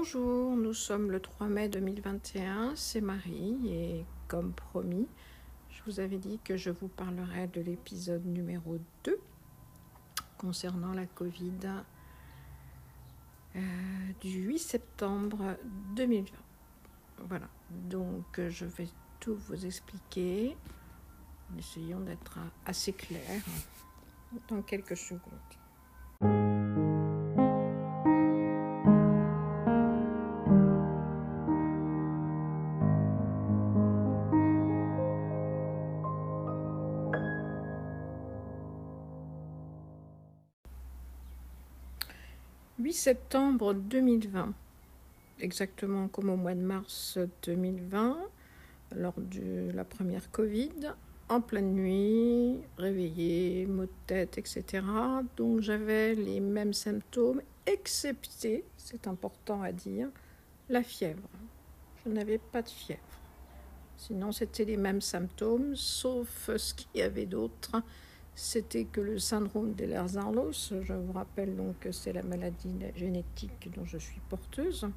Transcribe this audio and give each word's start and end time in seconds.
Bonjour, 0.00 0.54
nous 0.54 0.74
sommes 0.74 1.10
le 1.10 1.18
3 1.18 1.48
mai 1.48 1.68
2021, 1.68 2.76
c'est 2.76 3.00
Marie 3.00 3.58
et 3.68 4.04
comme 4.28 4.52
promis, 4.52 5.08
je 5.70 5.82
vous 5.84 5.98
avais 5.98 6.18
dit 6.18 6.38
que 6.44 6.56
je 6.56 6.70
vous 6.70 6.86
parlerai 6.86 7.48
de 7.48 7.60
l'épisode 7.60 8.24
numéro 8.24 8.78
2 9.02 9.18
concernant 10.36 10.92
la 10.92 11.06
Covid 11.06 11.82
euh, 13.56 13.60
du 14.20 14.42
8 14.44 14.58
septembre 14.60 15.56
2020. 15.96 16.30
Voilà, 17.28 17.48
donc 17.68 18.40
je 18.48 18.66
vais 18.66 18.88
tout 19.18 19.34
vous 19.34 19.66
expliquer. 19.66 20.56
Essayons 21.58 22.00
d'être 22.00 22.38
assez 22.66 22.92
clair 22.92 23.42
dans 24.46 24.62
quelques 24.62 24.96
secondes. 24.96 25.58
Septembre 43.08 43.72
2020, 43.72 44.52
exactement 45.40 46.08
comme 46.08 46.28
au 46.28 46.36
mois 46.36 46.54
de 46.54 46.60
mars 46.60 47.18
2020, 47.44 48.18
lors 48.96 49.14
de 49.16 49.70
la 49.72 49.82
première 49.82 50.30
Covid, 50.30 50.92
en 51.30 51.40
pleine 51.40 51.72
nuit, 51.72 52.58
réveillée, 52.76 53.64
maux 53.64 53.86
de 53.86 53.90
tête, 54.06 54.36
etc. 54.36 54.84
Donc 55.38 55.62
j'avais 55.62 56.16
les 56.16 56.40
mêmes 56.40 56.74
symptômes, 56.74 57.40
excepté, 57.64 58.62
c'est 58.76 59.06
important 59.06 59.62
à 59.62 59.72
dire, 59.72 60.10
la 60.68 60.82
fièvre. 60.82 61.30
Je 62.04 62.10
n'avais 62.10 62.36
pas 62.36 62.60
de 62.60 62.68
fièvre. 62.68 63.00
Sinon, 63.96 64.32
c'était 64.32 64.66
les 64.66 64.76
mêmes 64.76 65.00
symptômes, 65.00 65.74
sauf 65.76 66.50
ce 66.54 66.74
qu'il 66.74 67.00
y 67.00 67.00
avait 67.00 67.24
d'autre 67.24 67.82
c'était 68.38 68.84
que 68.84 69.00
le 69.00 69.18
syndrome 69.18 69.72
d'Ehlers-Danlos, 69.72 70.72
je 70.80 70.92
vous 70.92 71.12
rappelle 71.12 71.56
donc 71.56 71.80
que 71.80 71.90
c'est 71.90 72.12
la 72.12 72.22
maladie 72.22 72.72
génétique 72.94 73.68
dont 73.74 73.84
je 73.84 73.98
suis 73.98 74.20
porteuse, 74.28 74.88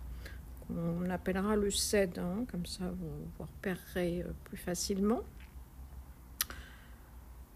on 0.69 1.09
appellera 1.09 1.55
le 1.55 1.71
CED, 1.71 2.19
hein, 2.19 2.45
comme 2.51 2.67
ça 2.67 2.83
vous, 2.85 3.09
vous 3.39 3.45
repérerez 3.45 4.21
euh, 4.21 4.31
plus 4.43 4.57
facilement, 4.57 5.21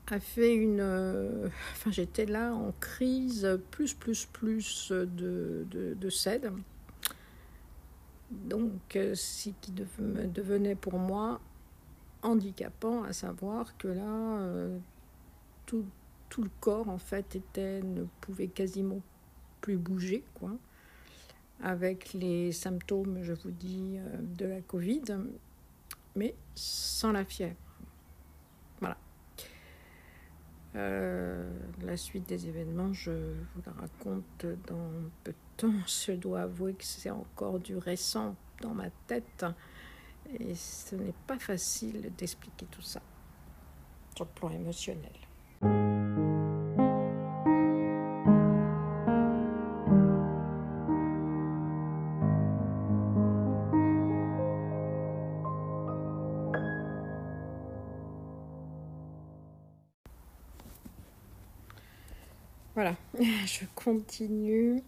a 0.08 0.19
fait 0.19 0.56
une... 0.56 0.80
Euh, 0.81 1.50
enfin 1.73 1.91
j'étais 1.91 2.25
là 2.25 2.52
en 2.56 2.72
crise 2.80 3.47
plus, 3.69 3.94
plus, 3.94 4.25
plus 4.25 4.91
de, 4.91 5.67
de, 5.69 5.94
de 5.94 6.09
CED. 6.09 6.52
Donc 8.31 8.95
euh, 8.95 9.13
ce 9.13 9.50
qui 9.61 9.72
devenait 9.72 10.75
pour 10.75 10.97
moi 10.97 11.39
handicapant, 12.23 13.03
à 13.03 13.13
savoir 13.13 13.78
que 13.78 13.88
là, 13.88 14.39
tout, 15.66 15.85
tout, 16.30 16.44
le 16.44 16.49
corps 16.59 16.89
en 16.89 16.97
fait 16.97 17.35
était 17.35 17.81
ne 17.81 18.03
pouvait 18.21 18.47
quasiment 18.47 19.02
plus 19.61 19.77
bouger 19.77 20.23
quoi. 20.35 20.52
Avec 21.61 22.13
les 22.13 22.52
symptômes 22.52 23.23
je 23.23 23.33
vous 23.33 23.52
dis 23.52 23.97
euh, 23.97 24.17
de 24.22 24.45
la 24.45 24.61
Covid 24.61 25.03
mais 26.16 26.35
sans 26.55 27.11
la 27.11 27.25
fièvre. 27.25 27.55
Voilà. 28.79 28.97
Euh, 30.75 31.50
la 31.81 31.97
suite 31.97 32.28
des 32.28 32.47
événements 32.47 32.94
je 32.94 33.12
vous 33.12 33.62
la 33.66 33.72
raconte 33.73 34.45
dans 34.68 34.89
peu 35.23 35.31
de 35.31 35.38
temps. 35.57 35.72
Je 35.88 36.12
dois 36.12 36.41
avouer 36.41 36.73
que 36.73 36.84
c'est 36.84 37.09
encore 37.09 37.59
du 37.59 37.78
récent 37.78 38.35
dans 38.62 38.73
ma 38.73 38.89
tête. 39.07 39.45
Et 40.39 40.56
ce 40.56 40.95
n'est 40.95 41.13
pas 41.28 41.38
facile 41.39 42.12
d'expliquer 42.18 42.66
tout 42.66 42.81
ça 42.81 43.01
sur 44.16 44.25
le 44.25 44.31
plan 44.31 44.50
émotionnel 44.50 45.25
Voilà, 62.75 62.95
je 63.45 63.65
continue. 63.73 64.83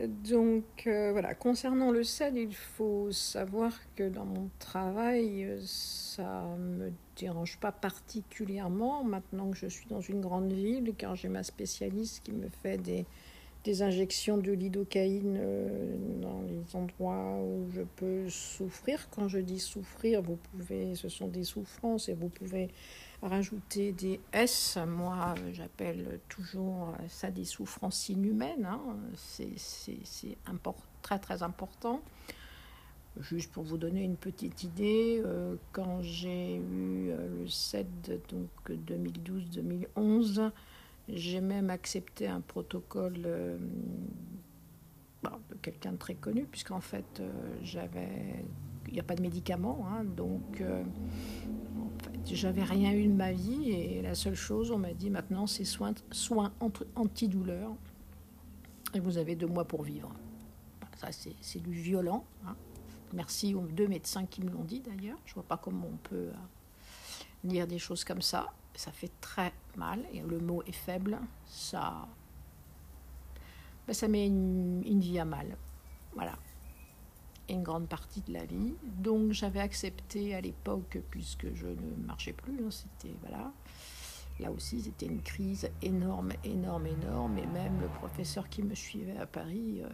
Donc 0.00 0.86
euh, 0.86 1.12
voilà, 1.12 1.34
concernant 1.34 1.90
le 1.90 2.02
sel, 2.02 2.38
il 2.38 2.54
faut 2.54 3.12
savoir 3.12 3.72
que 3.94 4.08
dans 4.08 4.24
mon 4.24 4.48
travail, 4.58 5.58
ça 5.60 6.46
ne 6.58 6.84
me 6.84 6.92
dérange 7.16 7.58
pas 7.58 7.72
particulièrement 7.72 9.04
maintenant 9.04 9.50
que 9.50 9.56
je 9.56 9.66
suis 9.66 9.86
dans 9.88 10.00
une 10.00 10.22
grande 10.22 10.50
ville, 10.50 10.94
car 10.96 11.14
j'ai 11.14 11.28
ma 11.28 11.42
spécialiste 11.42 12.22
qui 12.24 12.32
me 12.32 12.48
fait 12.62 12.78
des, 12.78 13.04
des 13.64 13.82
injections 13.82 14.38
de 14.38 14.52
lidocaïne 14.52 15.36
euh, 15.38 15.94
dans 16.22 16.40
les 16.40 16.74
endroits 16.74 17.38
où 17.42 17.70
je 17.74 17.82
peux 17.82 18.30
souffrir. 18.30 19.10
Quand 19.10 19.28
je 19.28 19.38
dis 19.38 19.60
souffrir, 19.60 20.22
vous 20.22 20.36
pouvez, 20.36 20.94
ce 20.94 21.10
sont 21.10 21.28
des 21.28 21.44
souffrances 21.44 22.08
et 22.08 22.14
vous 22.14 22.28
pouvez 22.28 22.70
rajouter 23.22 23.92
des 23.92 24.20
S. 24.32 24.78
Moi, 24.86 25.34
j'appelle 25.52 26.20
toujours 26.28 26.94
ça 27.08 27.30
des 27.30 27.44
souffrances 27.44 28.08
inhumaines. 28.08 28.66
Hein. 28.66 28.80
C'est 29.14 30.36
très 31.02 31.18
très 31.18 31.42
important. 31.42 32.02
Juste 33.20 33.52
pour 33.52 33.62
vous 33.62 33.76
donner 33.76 34.02
une 34.04 34.16
petite 34.16 34.64
idée, 34.64 35.20
euh, 35.22 35.56
quand 35.72 36.00
j'ai 36.00 36.56
eu 36.56 37.10
euh, 37.10 37.42
le 37.42 37.46
7 37.46 37.86
donc 38.30 38.48
2012-2011, 38.70 40.50
j'ai 41.10 41.42
même 41.42 41.68
accepté 41.68 42.26
un 42.26 42.40
protocole 42.40 43.20
euh, 43.26 43.58
de 45.24 45.56
quelqu'un 45.60 45.92
de 45.92 45.98
très 45.98 46.14
connu, 46.14 46.46
puisqu'en 46.46 46.80
fait, 46.80 47.22
j'avais. 47.62 48.44
N'y 48.92 49.00
a 49.00 49.02
pas 49.02 49.14
de 49.14 49.22
médicaments, 49.22 49.86
hein, 49.88 50.04
donc 50.04 50.62
en 50.62 52.04
fait, 52.04 52.34
j'avais 52.34 52.62
rien 52.62 52.92
eu 52.92 53.06
de 53.06 53.14
ma 53.14 53.32
vie, 53.32 53.70
et 53.70 54.02
la 54.02 54.14
seule 54.14 54.34
chose, 54.34 54.70
on 54.70 54.78
m'a 54.78 54.92
dit 54.92 55.08
maintenant, 55.08 55.46
c'est 55.46 55.64
soins, 55.64 55.94
soins 56.10 56.52
antidouleurs, 56.94 57.74
et 58.92 59.00
vous 59.00 59.16
avez 59.16 59.34
deux 59.34 59.46
mois 59.46 59.64
pour 59.64 59.82
vivre. 59.82 60.12
Ça, 60.96 61.08
c'est 61.10 61.62
du 61.62 61.72
violent. 61.72 62.24
Hein. 62.46 62.54
Merci 63.14 63.54
aux 63.54 63.66
deux 63.66 63.88
médecins 63.88 64.26
qui 64.26 64.42
me 64.42 64.50
l'ont 64.50 64.64
dit 64.64 64.80
d'ailleurs. 64.80 65.18
Je 65.24 65.34
vois 65.34 65.42
pas 65.42 65.56
comment 65.56 65.88
on 65.90 65.96
peut 65.96 66.28
euh, 66.28 67.44
dire 67.44 67.66
des 67.66 67.78
choses 67.78 68.04
comme 68.04 68.22
ça 68.22 68.52
ça 68.74 68.92
fait 68.92 69.10
très 69.20 69.52
mal, 69.76 70.04
et 70.12 70.20
le 70.20 70.38
mot 70.38 70.62
est 70.64 70.72
faible, 70.72 71.18
ça, 71.46 72.06
ben, 73.86 73.92
ça 73.92 74.08
met 74.08 74.26
une, 74.26 75.00
vie 75.00 75.18
à 75.18 75.24
mal. 75.24 75.56
Voilà. 76.14 76.38
Une 77.54 77.62
grande 77.62 77.88
partie 77.88 78.20
de 78.22 78.32
la 78.32 78.44
vie. 78.44 78.74
Donc 78.98 79.32
j'avais 79.32 79.60
accepté 79.60 80.34
à 80.34 80.40
l'époque, 80.40 80.98
puisque 81.10 81.54
je 81.54 81.66
ne 81.66 82.06
marchais 82.06 82.32
plus, 82.32 82.64
hein, 82.64 82.70
c'était, 82.70 83.14
voilà. 83.20 83.52
Là 84.40 84.50
aussi, 84.50 84.80
c'était 84.80 85.06
une 85.06 85.22
crise 85.22 85.70
énorme, 85.82 86.32
énorme, 86.44 86.86
énorme, 86.86 87.38
et 87.38 87.46
même 87.46 87.80
le 87.80 87.88
professeur 87.88 88.48
qui 88.48 88.62
me 88.62 88.74
suivait 88.74 89.18
à 89.18 89.26
Paris... 89.26 89.82
Euh, 89.82 89.88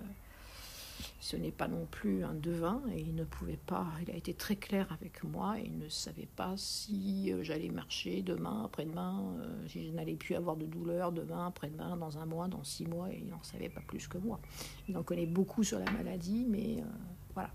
ce 1.21 1.37
n'est 1.37 1.53
pas 1.53 1.69
non 1.69 1.87
plus 1.91 2.25
un 2.25 2.35
devin 2.35 2.81
et 2.93 3.01
il 3.01 3.15
ne 3.15 3.25
pouvait 3.25 3.59
pas, 3.67 3.87
il 4.03 4.11
a 4.11 4.17
été 4.17 4.35
très 4.35 4.57
clair 4.57 4.91
avec 4.93 5.23
moi 5.25 5.57
il 5.63 5.79
ne 5.79 5.89
savait 5.89 6.29
pas 6.37 6.55
si 6.57 7.33
euh, 7.33 7.43
j'allais 7.43 7.69
marcher 7.69 8.23
demain, 8.23 8.65
après-demain, 8.65 9.35
euh, 9.41 9.69
si 9.69 9.87
je 9.87 9.93
n'allais 9.93 10.15
plus 10.15 10.35
avoir 10.35 10.57
de 10.57 10.67
douleur 10.67 11.13
demain, 11.13 11.47
après-demain, 11.47 11.97
dans 11.97 12.19
un 12.19 12.27
mois, 12.27 12.49
dans 12.49 12.65
six 12.65 12.87
mois, 12.87 13.13
et 13.13 13.19
il 13.19 13.29
n'en 13.29 13.43
savait 13.43 13.69
pas 13.69 13.81
plus 13.81 14.09
que 14.09 14.19
moi. 14.19 14.41
Il 14.89 14.97
en 14.97 15.03
connaît 15.03 15.27
beaucoup 15.27 15.65
sur 15.65 15.79
la 15.79 15.91
maladie, 15.91 16.47
mais 16.49 16.83
voilà. 17.35 17.51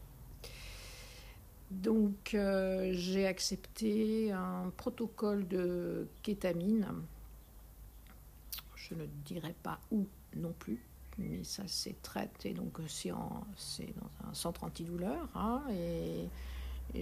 Donc 1.71 2.35
j'ai 2.91 3.25
accepté 3.25 4.31
un 4.31 4.71
protocole 4.77 5.47
de 5.47 6.07
kétamine. 6.21 6.87
Je 8.75 8.93
ne 8.93 9.05
dirai 9.25 9.55
pas 9.63 9.79
où 9.91 10.05
non 10.35 10.53
plus 10.59 10.79
mais 11.17 11.43
ça 11.43 11.63
c'est 11.67 12.01
traité, 12.01 12.53
donc 12.53 12.79
c'est 12.87 13.09
dans 13.09 13.45
un 14.29 14.33
centre 14.33 14.63
antidouleur. 14.63 15.27
Hein, 15.35 15.63
et, 15.71 16.27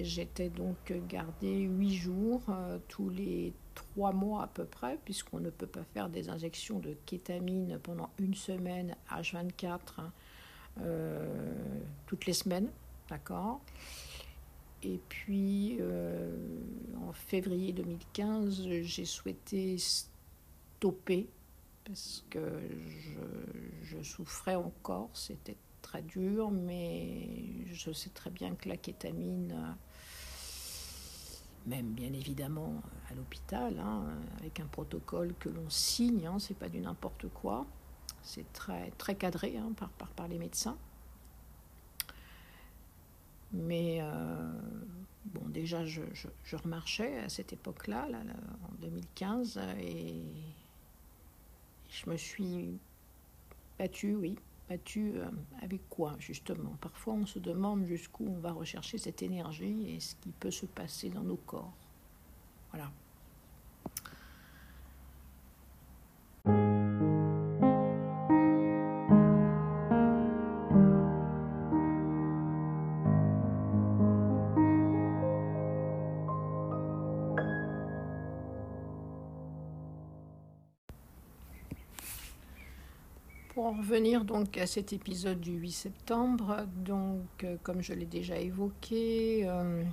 j'étais 0.03 0.49
donc 0.49 0.93
gardée 1.09 1.61
huit 1.63 1.95
jours 1.95 2.41
euh, 2.47 2.77
tous 2.87 3.09
les 3.09 3.51
trois 3.75 4.13
mois 4.13 4.43
à 4.43 4.47
peu 4.47 4.63
près, 4.63 4.97
puisqu'on 5.03 5.41
ne 5.41 5.49
peut 5.49 5.67
pas 5.67 5.83
faire 5.93 6.07
des 6.07 6.29
injections 6.29 6.79
de 6.79 6.95
kétamine 7.05 7.77
pendant 7.83 8.09
une 8.17 8.33
semaine 8.33 8.95
H24 9.09 9.65
hein, 9.67 9.79
euh, 9.97 10.03
toutes 12.07 12.25
les 12.25 12.33
semaines, 12.33 12.69
d'accord. 13.09 13.61
Et 14.83 14.99
puis, 15.09 15.77
euh, 15.79 16.35
en 17.07 17.13
février 17.13 17.71
2015, 17.71 18.67
j'ai 18.81 19.05
souhaité 19.05 19.77
stopper 19.77 21.27
parce 21.85 22.25
que 22.29 22.39
je, 23.83 24.01
souffrais 24.01 24.55
encore, 24.55 25.09
c'était 25.13 25.57
très 25.81 26.01
dur, 26.01 26.49
mais 26.49 27.27
je 27.71 27.91
sais 27.91 28.09
très 28.09 28.31
bien 28.31 28.55
que 28.55 28.69
la 28.69 28.77
kétamine, 28.77 29.75
même 31.67 31.91
bien 31.91 32.13
évidemment 32.13 32.81
à 33.09 33.13
l'hôpital, 33.13 33.77
hein, 33.79 34.05
avec 34.39 34.59
un 34.59 34.65
protocole 34.65 35.35
que 35.39 35.49
l'on 35.49 35.69
signe, 35.69 36.25
hein, 36.25 36.39
c'est 36.39 36.57
pas 36.57 36.69
du 36.69 36.79
n'importe 36.79 37.27
quoi, 37.29 37.67
c'est 38.23 38.51
très, 38.53 38.91
très 38.91 39.15
cadré 39.15 39.57
hein, 39.57 39.71
par, 40.15 40.27
les 40.27 40.37
médecins. 40.37 40.77
Mais 43.53 43.99
euh, 44.01 44.53
bon, 45.25 45.41
déjà, 45.49 45.85
je, 45.85 46.01
remarchais 46.53 47.19
à 47.19 47.29
cette 47.29 47.53
époque-là, 47.53 48.07
là, 48.09 48.19
en 48.19 48.75
2015, 48.81 49.59
et 49.79 50.23
je 51.89 52.09
me 52.09 52.15
suis 52.15 52.79
battue, 53.77 54.15
oui, 54.15 54.37
battue 54.69 55.13
euh, 55.17 55.25
avec 55.61 55.81
quoi, 55.89 56.15
justement? 56.19 56.77
Parfois, 56.79 57.15
on 57.15 57.25
se 57.25 57.39
demande 57.39 57.85
jusqu'où 57.85 58.25
on 58.27 58.39
va 58.39 58.53
rechercher 58.53 58.97
cette 58.97 59.21
énergie 59.21 59.95
et 59.95 59.99
ce 59.99 60.15
qui 60.15 60.31
peut 60.31 60.51
se 60.51 60.65
passer 60.65 61.09
dans 61.09 61.23
nos 61.23 61.35
corps. 61.35 61.73
Voilà. 62.71 62.89
Pour 83.53 83.65
en 83.65 83.73
revenir 83.73 84.23
donc 84.23 84.57
à 84.57 84.65
cet 84.65 84.93
épisode 84.93 85.41
du 85.41 85.51
8 85.51 85.71
septembre, 85.71 86.65
donc 86.73 87.43
euh, 87.43 87.57
comme 87.63 87.81
je 87.81 87.91
l'ai 87.91 88.05
déjà 88.05 88.37
évoqué, 88.37 89.41
euh, 89.43 89.83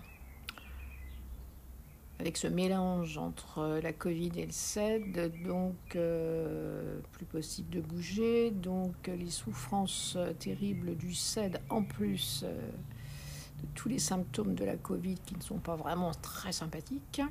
avec 2.21 2.37
ce 2.37 2.47
mélange 2.47 3.19
entre 3.19 3.81
la 3.83 3.93
Covid 3.93 4.31
et 4.37 4.47
le 4.47 4.53
CED, 4.53 5.43
donc 5.45 5.75
euh, 5.97 7.01
plus 7.11 7.27
possible 7.27 7.69
de 7.71 7.81
bouger, 7.81 8.53
donc 8.53 9.09
les 9.09 9.31
souffrances 9.31 10.17
terribles 10.39 10.95
du 10.95 11.13
CED 11.13 11.61
en 11.69 11.83
plus 11.83 12.45
de 12.45 13.67
tous 13.75 13.89
les 13.89 13.99
symptômes 13.99 14.55
de 14.55 14.65
la 14.65 14.77
Covid 14.77 15.17
qui 15.27 15.35
ne 15.35 15.43
sont 15.43 15.59
pas 15.59 15.75
vraiment 15.75 16.13
très 16.23 16.53
sympathiques, 16.53 17.23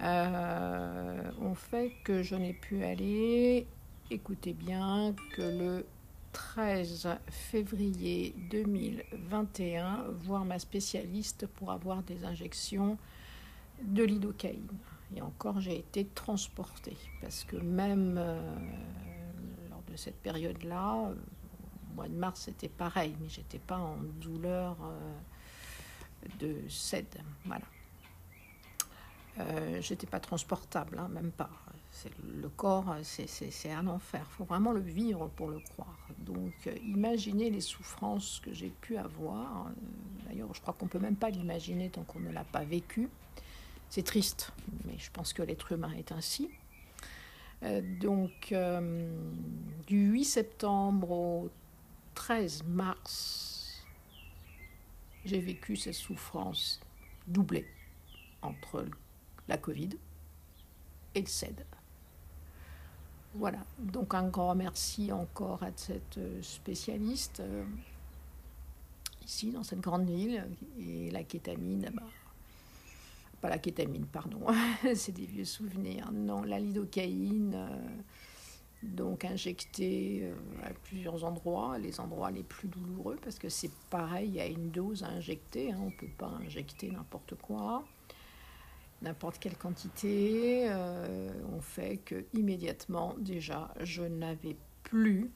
ont 0.00 1.54
fait 1.54 1.92
que 2.02 2.24
je 2.24 2.34
n'ai 2.34 2.52
pu 2.52 2.82
aller 2.82 3.68
écoutez 4.10 4.52
bien 4.52 5.14
que 5.32 5.42
le 5.42 5.86
13 6.32 7.08
février 7.28 8.34
2021, 8.50 10.04
voir 10.20 10.44
ma 10.44 10.58
spécialiste 10.58 11.46
pour 11.46 11.72
avoir 11.72 12.02
des 12.02 12.24
injections 12.24 12.98
de 13.82 14.04
lidocaïne. 14.04 14.68
Et 15.14 15.22
encore, 15.22 15.60
j'ai 15.60 15.78
été 15.78 16.04
transportée 16.04 16.96
parce 17.20 17.44
que 17.44 17.56
même 17.56 18.16
euh, 18.18 18.40
lors 19.70 19.82
de 19.90 19.96
cette 19.96 20.20
période-là, 20.20 21.10
au 21.90 21.94
mois 21.94 22.08
de 22.08 22.14
mars, 22.14 22.42
c'était 22.42 22.68
pareil, 22.68 23.14
mais 23.20 23.28
j'étais 23.28 23.58
pas 23.58 23.78
en 23.78 23.96
douleur 24.20 24.76
euh, 24.82 26.28
de 26.38 26.68
cède. 26.68 27.22
Voilà. 27.44 27.64
Euh, 29.38 29.80
j'étais 29.80 30.06
pas 30.06 30.20
transportable, 30.20 30.98
hein, 30.98 31.08
même 31.08 31.30
pas 31.30 31.50
le 32.42 32.48
corps, 32.48 32.94
c'est 33.02 33.70
un 33.70 33.86
enfer. 33.86 34.26
Il 34.30 34.34
faut 34.34 34.44
vraiment 34.44 34.72
le 34.72 34.80
vivre 34.80 35.28
pour 35.36 35.48
le 35.48 35.60
croire. 35.60 35.96
Donc, 36.18 36.52
euh, 36.66 36.76
imaginez 36.84 37.50
les 37.50 37.60
souffrances 37.60 38.40
que 38.44 38.52
j'ai 38.52 38.68
pu 38.68 38.96
avoir. 38.96 39.66
Euh, 39.66 39.70
d'ailleurs, 40.26 40.52
je 40.54 40.60
crois 40.60 40.74
qu'on 40.74 40.86
peut 40.86 40.98
même 40.98 41.16
pas 41.16 41.30
l'imaginer 41.30 41.90
tant 41.90 42.02
qu'on 42.02 42.20
ne 42.20 42.30
l'a 42.30 42.44
pas 42.44 42.64
vécu. 42.64 43.08
C'est 43.88 44.04
triste, 44.04 44.52
mais 44.84 44.98
je 44.98 45.10
pense 45.10 45.32
que 45.32 45.42
l'être 45.42 45.72
humain 45.72 45.92
est 45.96 46.12
ainsi. 46.12 46.50
Euh, 47.62 47.80
donc, 48.00 48.54
du 49.86 50.06
8 50.10 50.24
septembre 50.24 51.10
au 51.10 51.50
13 52.14 52.64
mars, 52.64 53.84
j'ai 55.24 55.40
vécu 55.40 55.76
ces 55.76 55.92
souffrances 55.92 56.80
doublées 57.26 57.66
entre 58.42 58.84
la 59.48 59.58
Covid 59.58 59.90
et 61.14 61.20
le 61.20 61.26
CED. 61.26 61.64
Voilà, 63.34 63.58
donc 63.78 64.14
un 64.14 64.28
grand 64.28 64.54
merci 64.54 65.12
encore 65.12 65.62
à 65.62 65.68
cette 65.76 66.16
euh, 66.16 66.40
spécialiste 66.40 67.40
euh, 67.40 67.64
ici 69.26 69.50
dans 69.50 69.62
cette 69.62 69.80
grande 69.80 70.08
ville. 70.08 70.42
Et 70.80 71.10
la 71.10 71.22
kétamine, 71.22 71.90
bah, 71.92 72.02
pas 73.42 73.50
la 73.50 73.58
kétamine, 73.58 74.06
pardon, 74.06 74.40
c'est 74.94 75.12
des 75.12 75.26
vieux 75.26 75.44
souvenirs. 75.44 76.10
Non, 76.12 76.44
la 76.44 76.58
lidocaïne, 76.58 77.52
euh, 77.54 77.78
donc 78.82 79.26
injectée 79.26 80.32
à 80.64 80.72
plusieurs 80.84 81.24
endroits, 81.24 81.76
les 81.76 82.00
endroits 82.00 82.30
les 82.30 82.42
plus 82.42 82.68
douloureux, 82.68 83.18
parce 83.22 83.38
que 83.38 83.50
c'est 83.50 83.72
pareil, 83.90 84.28
il 84.28 84.34
y 84.36 84.40
a 84.40 84.46
une 84.46 84.70
dose 84.70 85.02
à 85.02 85.08
injecter, 85.08 85.72
hein, 85.72 85.78
on 85.82 85.86
ne 85.86 85.96
peut 85.96 86.12
pas 86.16 86.32
injecter 86.42 86.90
n'importe 86.90 87.34
quoi 87.34 87.84
n'importe 89.06 89.38
quelle 89.38 89.56
quantité, 89.56 90.66
euh, 90.68 91.30
ont 91.56 91.60
fait 91.60 91.98
que 91.98 92.24
immédiatement 92.34 93.14
déjà 93.18 93.72
je 93.80 94.02
n'avais 94.02 94.56
plus 94.82 95.30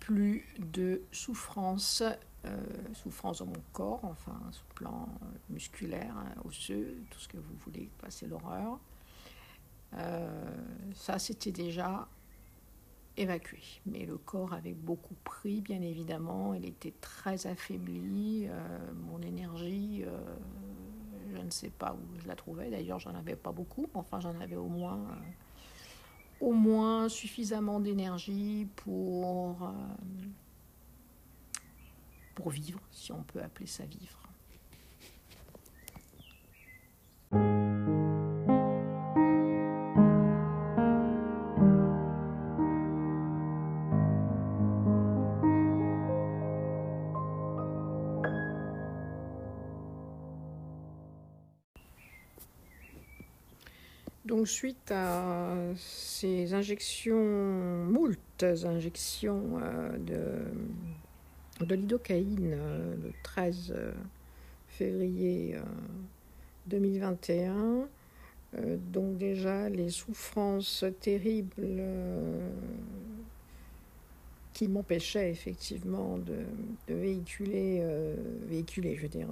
plus 0.00 0.46
de 0.58 1.02
souffrance, 1.12 2.02
euh, 2.46 2.56
souffrance 2.94 3.40
dans 3.40 3.46
mon 3.46 3.62
corps, 3.74 4.00
enfin 4.04 4.40
le 4.42 4.74
plan 4.74 5.06
musculaire, 5.50 6.14
hein, 6.16 6.32
osseux, 6.46 6.96
tout 7.10 7.18
ce 7.18 7.28
que 7.28 7.36
vous 7.36 7.54
voulez, 7.60 7.90
c'est 8.08 8.26
l'horreur. 8.26 8.78
Euh, 9.94 10.56
ça 10.94 11.18
c'était 11.18 11.52
déjà 11.52 12.08
évacué, 13.18 13.60
mais 13.84 14.06
le 14.06 14.16
corps 14.16 14.54
avait 14.54 14.72
beaucoup 14.72 15.16
pris, 15.24 15.60
bien 15.60 15.82
évidemment, 15.82 16.54
il 16.54 16.64
était 16.64 16.94
très 17.00 17.46
affaibli, 17.46 18.46
euh, 18.48 18.78
mon 18.94 19.20
énergie 19.20 20.04
euh, 20.06 20.36
je 21.32 21.38
ne 21.38 21.50
sais 21.50 21.70
pas 21.70 21.94
où 21.94 22.20
je 22.20 22.26
la 22.26 22.36
trouvais. 22.36 22.70
D'ailleurs, 22.70 22.98
j'en 22.98 23.14
avais 23.14 23.36
pas 23.36 23.52
beaucoup. 23.52 23.86
Enfin, 23.94 24.20
j'en 24.20 24.38
avais 24.40 24.56
au 24.56 24.68
moins, 24.68 24.98
euh, 24.98 26.46
au 26.46 26.52
moins 26.52 27.08
suffisamment 27.08 27.80
d'énergie 27.80 28.68
euh, 28.86 29.52
pour 32.34 32.50
vivre, 32.50 32.80
si 32.90 33.12
on 33.12 33.22
peut 33.22 33.42
appeler 33.42 33.66
ça 33.66 33.84
vivre. 33.84 34.18
Suite 54.48 54.90
à 54.90 55.54
ces 55.76 56.54
injections, 56.54 57.84
moultes 57.84 58.44
injections 58.64 59.60
euh, 59.62 60.42
de, 61.60 61.74
lidocaïne 61.74 62.54
euh, 62.54 62.96
le 62.96 63.12
13 63.22 63.74
euh, 63.76 63.92
février 64.66 65.56
2021, 66.66 67.88
donc 68.92 69.18
déjà 69.18 69.68
les 69.68 69.90
souffrances 69.90 70.84
terribles 71.00 71.82
qui 74.52 74.68
m'empêchaient 74.68 75.30
effectivement 75.30 76.18
de, 76.18 76.36
de 76.86 76.94
véhiculer, 76.94 77.82
véhiculer, 78.46 78.94
je 78.96 79.02
veux 79.02 79.08
dire, 79.08 79.28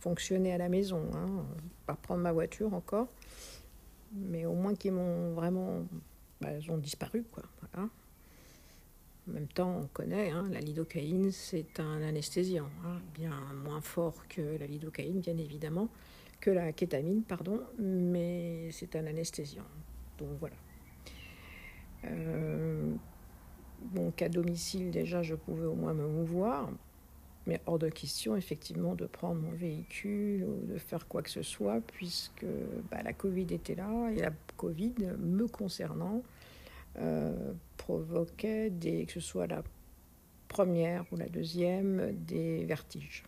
fonctionner 0.00 0.52
à 0.52 0.58
la 0.58 0.68
maison, 0.68 1.02
hein, 1.14 1.44
pas 1.86 1.94
prendre 1.94 2.22
ma 2.22 2.32
voiture 2.32 2.74
encore 2.74 3.08
mais 4.12 4.46
au 4.46 4.54
moins 4.54 4.74
qui 4.74 4.90
m'ont 4.90 5.32
vraiment. 5.34 5.86
Bah, 6.40 6.48
elles 6.50 6.70
ont 6.70 6.78
disparu, 6.78 7.24
quoi. 7.30 7.44
Voilà. 7.60 7.88
En 9.28 9.32
même 9.32 9.46
temps, 9.46 9.78
on 9.82 9.86
connaît, 9.86 10.30
hein, 10.30 10.48
la 10.50 10.58
lidocaïne, 10.58 11.30
c'est 11.30 11.78
un 11.78 12.02
anesthésiant, 12.02 12.68
hein, 12.84 13.00
bien 13.14 13.38
moins 13.64 13.80
fort 13.80 14.26
que 14.28 14.58
la 14.58 14.66
lidocaïne, 14.66 15.20
bien 15.20 15.36
évidemment, 15.36 15.88
que 16.40 16.50
la 16.50 16.72
kétamine, 16.72 17.22
pardon, 17.22 17.60
mais 17.78 18.68
c'est 18.72 18.96
un 18.96 19.06
anesthésiant. 19.06 19.62
Donc 20.18 20.30
voilà. 20.40 20.56
Euh, 22.04 22.92
donc 23.94 24.22
à 24.22 24.28
domicile, 24.28 24.90
déjà, 24.90 25.22
je 25.22 25.36
pouvais 25.36 25.66
au 25.66 25.74
moins 25.74 25.94
me 25.94 26.08
mouvoir. 26.08 26.68
Mais 27.46 27.60
hors 27.66 27.78
de 27.78 27.88
question, 27.88 28.36
effectivement, 28.36 28.94
de 28.94 29.06
prendre 29.06 29.40
mon 29.40 29.50
véhicule 29.50 30.44
ou 30.44 30.66
de 30.66 30.78
faire 30.78 31.08
quoi 31.08 31.22
que 31.22 31.30
ce 31.30 31.42
soit, 31.42 31.80
puisque 31.80 32.46
bah, 32.90 33.02
la 33.02 33.12
Covid 33.12 33.46
était 33.52 33.74
là 33.74 34.10
et 34.10 34.20
la 34.20 34.30
Covid, 34.56 34.94
me 35.18 35.48
concernant, 35.48 36.22
euh, 36.98 37.52
provoquait 37.78 38.70
des, 38.70 39.06
que 39.06 39.14
ce 39.14 39.20
soit 39.20 39.46
la 39.46 39.62
première 40.46 41.04
ou 41.10 41.16
la 41.16 41.28
deuxième, 41.28 42.12
des 42.12 42.64
vertiges, 42.64 43.24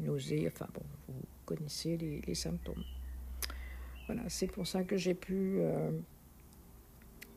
nausées, 0.00 0.50
enfin 0.52 0.66
bon, 0.74 0.82
vous 1.08 1.22
connaissez 1.44 1.96
les, 1.98 2.34
symptômes. 2.34 2.82
Voilà, 4.06 4.22
c'est 4.28 4.46
pour 4.46 4.66
ça 4.66 4.82
que 4.82 4.96
j'ai 4.96 5.14
pu 5.14 5.58
euh, 5.60 5.90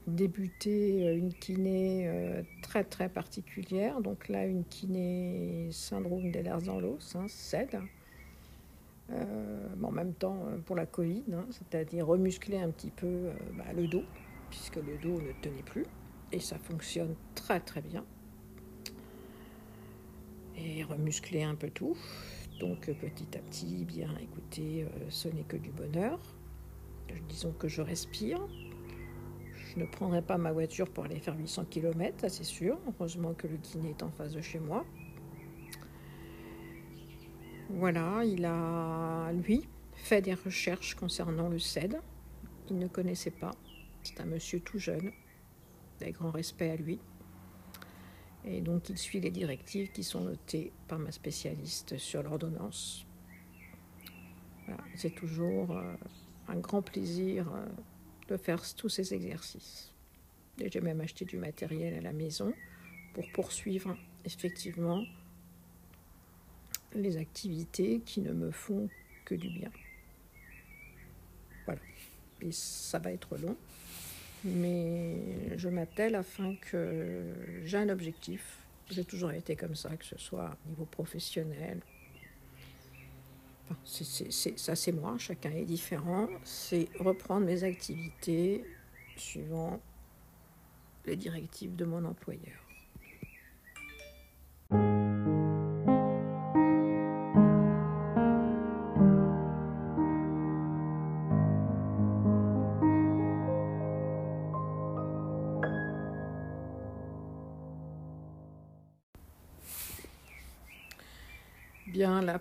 débuter 0.07 1.13
une 1.13 1.33
kiné 1.33 2.07
euh, 2.07 2.43
très 2.61 2.83
très 2.83 3.09
particulière. 3.09 4.01
Donc 4.01 4.27
là, 4.29 4.45
une 4.45 4.63
kiné 4.65 5.69
syndrome 5.71 6.31
d'Ehlers-Danlos, 6.31 7.15
hein, 7.15 7.25
CED. 7.27 7.79
Euh, 9.11 9.67
en 9.83 9.91
même 9.91 10.13
temps, 10.13 10.39
pour 10.65 10.75
la 10.75 10.85
Covid, 10.85 11.23
hein, 11.33 11.45
c'est-à-dire 11.51 12.07
remuscler 12.07 12.57
un 12.57 12.71
petit 12.71 12.89
peu 12.89 13.29
bah, 13.55 13.65
le 13.75 13.87
dos, 13.87 14.03
puisque 14.49 14.77
le 14.77 14.97
dos 15.01 15.21
ne 15.21 15.31
tenait 15.41 15.63
plus. 15.63 15.85
Et 16.31 16.39
ça 16.39 16.57
fonctionne 16.57 17.15
très 17.35 17.59
très 17.59 17.81
bien. 17.81 18.03
Et 20.57 20.83
remuscler 20.83 21.43
un 21.43 21.55
peu 21.55 21.69
tout. 21.69 21.95
Donc 22.59 22.85
petit 22.85 23.37
à 23.37 23.39
petit, 23.41 23.85
bien 23.85 24.09
écoutez, 24.21 24.87
ce 25.09 25.27
n'est 25.27 25.43
que 25.43 25.57
du 25.57 25.69
bonheur. 25.69 26.19
Disons 27.29 27.51
que 27.51 27.67
je 27.67 27.81
respire, 27.81 28.39
je 29.75 29.81
ne 29.81 29.85
prendrai 29.85 30.21
pas 30.21 30.37
ma 30.37 30.53
voiture 30.53 30.89
pour 30.89 31.03
aller 31.03 31.19
faire 31.19 31.37
800 31.37 31.65
km, 31.65 32.21
ça 32.21 32.29
c'est 32.29 32.45
sûr. 32.45 32.79
Heureusement 32.87 33.33
que 33.33 33.47
le 33.47 33.57
kiné 33.57 33.89
est 33.89 34.03
en 34.03 34.09
face 34.11 34.33
de 34.33 34.41
chez 34.41 34.59
moi. 34.59 34.85
Voilà, 37.69 38.23
il 38.23 38.45
a, 38.45 39.31
lui, 39.33 39.67
fait 39.93 40.21
des 40.21 40.33
recherches 40.33 40.95
concernant 40.95 41.49
le 41.49 41.59
CED. 41.59 41.99
Il 42.69 42.77
ne 42.77 42.87
connaissait 42.87 43.31
pas. 43.31 43.51
C'est 44.03 44.21
un 44.21 44.25
monsieur 44.25 44.61
tout 44.61 44.79
jeune. 44.79 45.11
Des 45.99 46.11
grands 46.11 46.31
respects 46.31 46.61
à 46.61 46.75
lui. 46.75 46.99
Et 48.45 48.61
donc 48.61 48.89
il 48.89 48.97
suit 48.97 49.19
les 49.19 49.31
directives 49.31 49.91
qui 49.91 50.03
sont 50.03 50.21
notées 50.21 50.71
par 50.87 50.99
ma 50.99 51.11
spécialiste 51.11 51.97
sur 51.97 52.21
l'ordonnance. 52.23 53.05
c'est 54.95 55.15
toujours 55.15 55.71
euh, 55.71 55.95
un 56.47 56.57
grand 56.57 56.81
plaisir 56.81 57.51
euh, 57.53 57.65
de 58.27 58.37
faire 58.37 58.61
tous 58.75 58.89
ces 58.89 59.13
exercices. 59.13 59.93
Et 60.59 60.69
j'ai 60.71 60.81
même 60.81 61.01
acheté 61.01 61.25
du 61.25 61.37
matériel 61.37 61.95
à 61.95 62.01
la 62.01 62.13
maison 62.13 62.53
pour 63.13 63.29
poursuivre 63.31 63.97
effectivement 64.23 65.03
les 66.93 67.17
activités 67.17 68.01
qui 68.05 68.21
ne 68.21 68.31
me 68.31 68.51
font 68.51 68.89
que 69.25 69.35
du 69.35 69.49
bien. 69.49 69.71
Voilà. 71.65 71.81
Et 72.41 72.51
ça 72.51 72.99
va 72.99 73.11
être 73.11 73.37
long, 73.37 73.57
mais 74.43 75.57
je 75.57 75.67
m'attelle 75.69 76.15
afin 76.15 76.55
que 76.55 77.33
j'ai 77.65 77.77
un 77.77 77.89
objectif. 77.89 78.59
J'ai 78.89 79.03
toujours 79.03 79.31
été 79.31 79.55
comme 79.55 79.75
ça, 79.75 79.95
que 79.97 80.05
ce 80.05 80.17
soit 80.17 80.55
au 80.65 80.69
niveau 80.69 80.85
professionnel, 80.85 81.81
ça 83.83 84.75
c'est 84.75 84.91
moi, 84.91 85.17
chacun 85.17 85.51
est 85.51 85.65
différent, 85.65 86.27
c'est 86.43 86.87
reprendre 86.99 87.45
mes 87.45 87.63
activités 87.63 88.63
suivant 89.15 89.79
les 91.05 91.15
directives 91.15 91.75
de 91.75 91.85
mon 91.85 92.03
employeur. 92.05 92.64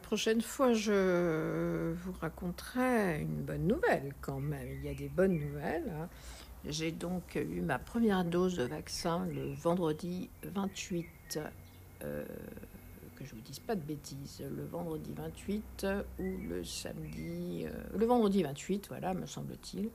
Prochaine 0.05 0.43
fois, 0.43 0.75
je 0.75 1.93
vous 1.93 2.13
raconterai 2.21 3.21
une 3.23 3.43
bonne 3.43 3.67
nouvelle 3.67 4.15
quand 4.21 4.39
même. 4.39 4.69
Il 4.77 4.85
y 4.85 4.89
a 4.89 4.95
des 4.95 5.09
bonnes 5.09 5.39
nouvelles. 5.39 5.91
Hein. 5.91 6.09
J'ai 6.67 6.93
donc 6.93 7.37
eu 7.37 7.61
ma 7.61 7.79
première 7.79 8.25
dose 8.25 8.57
de 8.57 8.65
vaccin 8.65 9.27
le 9.27 9.53
vendredi 9.55 10.31
28, 10.45 11.41
euh, 12.03 12.25
que 13.17 13.25
je 13.25 13.35
vous 13.35 13.41
dise 13.41 13.59
pas 13.59 13.75
de 13.75 13.81
bêtises, 13.81 14.43
le 14.57 14.65
vendredi 14.65 15.13
28 15.17 15.87
ou 16.19 16.37
le 16.49 16.65
samedi, 16.65 17.67
euh, 17.67 17.71
le 17.99 18.07
vendredi 18.07 18.43
28, 18.43 18.89
voilà, 18.89 19.15
me 19.15 19.27
semble-t-il. 19.27 19.91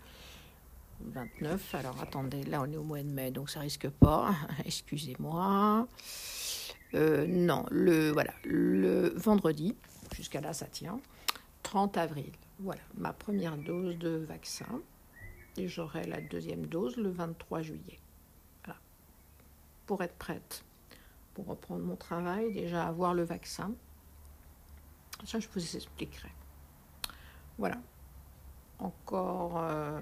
29, 1.01 1.75
alors 1.75 1.95
attendez, 2.01 2.43
là 2.43 2.61
on 2.61 2.71
est 2.71 2.77
au 2.77 2.83
mois 2.83 3.01
de 3.01 3.09
mai, 3.09 3.31
donc 3.31 3.49
ça 3.49 3.61
risque 3.61 3.89
pas, 3.89 4.35
excusez-moi. 4.65 5.87
Euh, 6.95 7.25
non, 7.27 7.65
le, 7.69 8.11
voilà, 8.11 8.33
le 8.43 9.13
vendredi, 9.15 9.75
jusqu'à 10.19 10.41
là 10.41 10.53
ça 10.53 10.65
tient, 10.65 10.99
30 11.63 11.97
avril. 11.97 12.31
Voilà, 12.59 12.81
ma 12.95 13.13
première 13.13 13.57
dose 13.57 13.97
de 13.97 14.09
vaccin. 14.09 14.81
Et 15.57 15.67
j'aurai 15.67 16.05
la 16.05 16.21
deuxième 16.21 16.65
dose 16.65 16.97
le 16.97 17.09
23 17.09 17.61
juillet. 17.61 17.99
Voilà. 18.63 18.79
Pour 19.85 20.03
être 20.03 20.15
prête, 20.15 20.63
pour 21.33 21.47
reprendre 21.47 21.83
mon 21.83 21.95
travail, 21.95 22.53
déjà 22.53 22.85
avoir 22.85 23.13
le 23.13 23.23
vaccin. 23.23 23.71
Ça, 25.25 25.39
je 25.39 25.47
vous 25.53 25.75
expliquerai. 25.75 26.29
Voilà. 27.57 27.77
Encore 28.77 29.57
euh, 29.57 29.99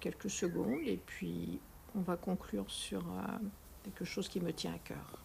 quelques 0.00 0.30
secondes 0.30 0.80
et 0.84 1.00
puis 1.06 1.60
on 1.94 2.00
va 2.00 2.16
conclure 2.16 2.68
sur... 2.68 3.00
Euh, 3.00 3.38
quelque 3.86 4.04
chose 4.04 4.28
qui 4.28 4.40
me 4.40 4.52
tient 4.52 4.74
à 4.74 4.78
cœur. 4.78 5.18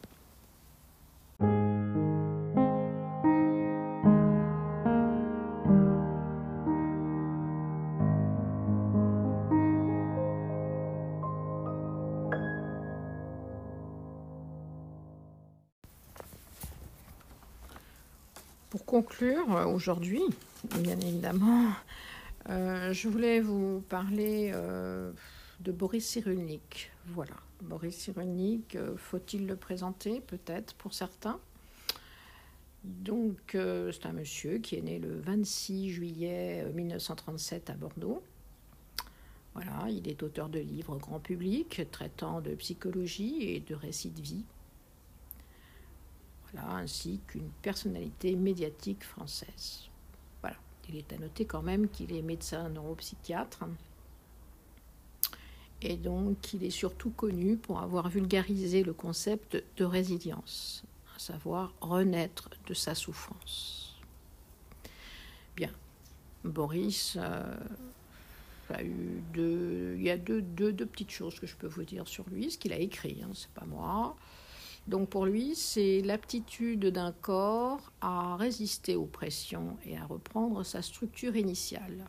Conclure, 18.91 19.48
aujourd'hui, 19.74 20.21
bien 20.79 21.00
évidemment, 21.00 21.69
euh, 22.50 22.91
je 22.91 23.07
voulais 23.07 23.39
vous 23.39 23.79
parler 23.88 24.51
euh, 24.53 25.13
de 25.62 25.71
Boris 25.71 26.05
Cyrulnik. 26.05 26.91
Voilà. 27.05 27.36
Boris 27.62 27.95
Cyrulnik, 27.95 28.75
euh, 28.75 28.98
faut-il 28.98 29.48
le 29.48 29.55
présenter 29.55 30.19
peut-être 30.19 30.75
pour 30.75 30.93
certains? 30.93 31.39
Donc, 32.83 33.55
euh, 33.55 33.93
c'est 33.93 34.07
un 34.07 34.12
monsieur 34.12 34.57
qui 34.57 34.75
est 34.75 34.81
né 34.81 35.00
le 35.00 35.21
26 35.21 35.91
juillet 35.91 36.65
1937 36.74 37.69
euh, 37.69 37.74
à 37.74 37.75
Bordeaux. 37.77 38.21
Voilà, 39.53 39.86
il 39.89 40.10
est 40.10 40.21
auteur 40.21 40.50
de 40.50 40.60
livres 40.60 40.98
grand 40.98 41.21
public 41.21 41.83
traitant 41.91 42.41
de 42.41 42.55
psychologie 42.55 43.38
et 43.41 43.62
de 43.62 43.74
récits 43.74 44.12
de 44.12 44.21
vie. 44.21 44.43
Ainsi 46.58 47.20
qu'une 47.27 47.50
personnalité 47.62 48.36
médiatique 48.36 49.03
française. 49.03 49.89
Voilà, 50.41 50.58
il 50.89 50.98
est 50.98 51.13
à 51.13 51.17
noter 51.17 51.46
quand 51.46 51.62
même 51.62 51.88
qu'il 51.89 52.13
est 52.13 52.22
médecin 52.22 52.70
neuropsychiatre 52.70 53.65
et 55.81 55.98
donc, 55.98 56.53
il 56.53 56.63
est 56.63 56.70
surtout 56.70 57.10
connu 57.10 57.58
pour 57.58 57.79
avoir 57.79 58.08
vulgarisé 58.08 58.84
le 58.84 58.93
concept 58.93 59.63
de 59.77 59.84
résilience, 59.86 60.84
à 61.15 61.20
savoir 61.20 61.74
renaître 61.81 62.50
de 62.67 62.74
sa 62.75 62.93
souffrance. 62.93 64.00
Bien, 65.55 65.72
Boris 66.43 67.17
euh, 67.20 67.55
il 68.79 70.01
y 70.01 70.10
a 70.10 70.17
deux, 70.17 70.41
deux, 70.41 70.86
petites 70.86 71.12
choses 71.12 71.39
que 71.39 71.48
je 71.48 71.55
peux 71.55 71.67
vous 71.67 71.84
dire 71.84 72.08
sur 72.08 72.24
lui, 72.29 72.51
ce 72.51 72.58
qu'il 72.58 72.72
a 72.72 72.77
écrit, 72.77 73.22
hein, 73.22 73.31
c'est 73.34 73.50
pas 73.50 73.65
moi. 73.65 74.15
Donc 74.88 75.09
pour 75.09 75.25
lui, 75.25 75.55
c'est 75.55 76.01
l'aptitude 76.01 76.88
d'un 76.88 77.11
corps 77.11 77.91
à 78.01 78.35
résister 78.35 78.95
aux 78.95 79.05
pressions 79.05 79.77
et 79.85 79.97
à 79.97 80.05
reprendre 80.05 80.63
sa 80.63 80.81
structure 80.81 81.35
initiale. 81.35 82.05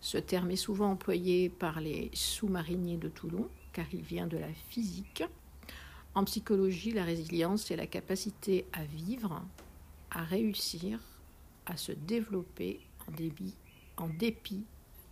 Ce 0.00 0.16
terme 0.16 0.50
est 0.50 0.56
souvent 0.56 0.92
employé 0.92 1.50
par 1.50 1.80
les 1.80 2.10
sous-mariniers 2.14 2.96
de 2.96 3.08
Toulon, 3.08 3.48
car 3.72 3.84
il 3.92 4.00
vient 4.00 4.26
de 4.26 4.38
la 4.38 4.52
physique. 4.70 5.22
En 6.14 6.24
psychologie, 6.24 6.92
la 6.92 7.04
résilience, 7.04 7.66
c'est 7.66 7.76
la 7.76 7.86
capacité 7.86 8.66
à 8.72 8.82
vivre, 8.84 9.42
à 10.10 10.24
réussir, 10.24 10.98
à 11.66 11.76
se 11.76 11.92
développer 11.92 12.80
en, 13.06 14.02
en 14.02 14.08
dépit 14.08 14.64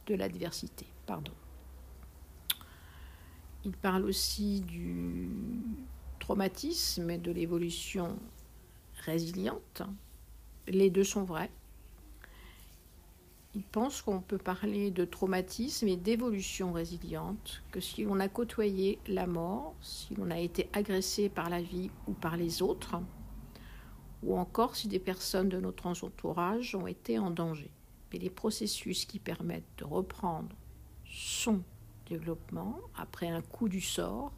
de 0.07 0.15
l'adversité. 0.15 0.87
Pardon. 1.07 1.33
Il 3.65 3.73
parle 3.73 4.05
aussi 4.05 4.61
du 4.61 5.29
traumatisme 6.19 7.11
et 7.11 7.19
de 7.19 7.33
l'évolution 7.33 8.17
résiliente. 9.05 9.83
Les 10.67 10.91
deux 10.91 11.05
sont 11.05 11.25
vrais 11.25 11.51
il 13.59 13.65
pense 13.65 14.03
qu'on 14.03 14.21
peut 14.21 14.39
parler 14.39 14.93
de 14.93 15.05
traumatisme 15.05 15.89
et 15.89 15.97
d'évolution 15.97 16.73
résiliente 16.73 17.63
que 17.73 17.81
si 17.81 18.05
l'on 18.05 18.21
a 18.21 18.29
côtoyé 18.29 19.01
la 19.09 19.27
mort, 19.27 19.75
si 19.81 20.15
l'on 20.15 20.31
a 20.31 20.39
été 20.39 20.69
agressé 20.73 21.29
par 21.29 21.51
la 21.51 21.61
vie 21.61 21.91
ou 22.07 22.13
par 22.13 22.37
les 22.37 22.63
autres, 22.63 23.01
ou 24.23 24.39
encore 24.39 24.77
si 24.77 24.87
des 24.87 25.01
personnes 25.01 25.49
de 25.49 25.59
notre 25.59 25.87
entourage 25.87 26.77
ont 26.77 26.87
été 26.87 27.19
en 27.19 27.31
danger. 27.33 27.71
Et 28.13 28.19
les 28.19 28.31
processus 28.31 29.07
qui 29.07 29.19
permettent 29.19 29.79
de 29.79 29.85
reprendre 29.85 30.55
son 31.05 31.63
développement 32.09 32.79
après 32.97 33.29
un 33.29 33.43
coup 33.43 33.69
du 33.69 33.81
sort 33.81 34.33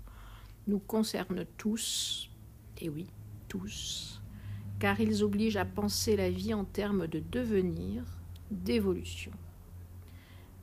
nous 0.67 0.79
concernent 0.79 1.47
tous, 1.57 2.31
et 2.79 2.89
oui, 2.89 3.07
tous, 3.49 4.21
car 4.79 5.01
ils 5.01 5.23
obligent 5.23 5.57
à 5.57 5.65
penser 5.65 6.17
la 6.17 6.31
vie 6.31 6.55
en 6.55 6.65
termes 6.65 7.07
de 7.07 7.21
devenir, 7.21 8.05
d'évolution. 8.51 9.33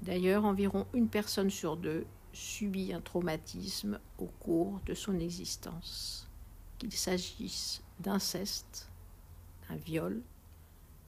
D'ailleurs, 0.01 0.45
environ 0.45 0.85
une 0.93 1.09
personne 1.09 1.49
sur 1.49 1.77
deux 1.77 2.05
subit 2.33 2.93
un 2.93 3.01
traumatisme 3.01 3.99
au 4.19 4.27
cours 4.27 4.79
de 4.85 4.93
son 4.93 5.19
existence, 5.19 6.29
qu'il 6.77 6.93
s'agisse 6.93 7.83
d'inceste, 7.99 8.89
d'un 9.67 9.75
viol, 9.75 10.21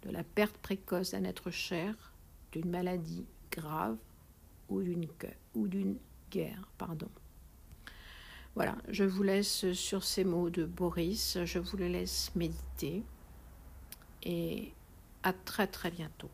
de 0.03 0.09
la 0.09 0.23
perte 0.23 0.57
précoce 0.57 1.11
d'un 1.11 1.23
être 1.23 1.51
cher, 1.51 2.13
d'une 2.51 2.69
maladie 2.69 3.25
grave 3.51 3.97
ou 4.69 5.67
d'une 5.67 5.97
guerre. 6.31 6.69
Pardon. 6.77 7.09
Voilà, 8.55 8.77
je 8.89 9.03
vous 9.03 9.23
laisse 9.23 9.71
sur 9.73 10.03
ces 10.03 10.23
mots 10.23 10.49
de 10.49 10.65
Boris, 10.65 11.37
je 11.45 11.59
vous 11.59 11.77
le 11.77 11.87
laisse 11.87 12.31
méditer 12.35 13.03
et 14.23 14.73
à 15.23 15.33
très 15.33 15.67
très 15.67 15.91
bientôt. 15.91 16.29